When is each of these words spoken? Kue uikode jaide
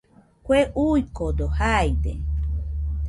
Kue 0.45 0.61
uikode 0.85 1.45
jaide 1.57 2.13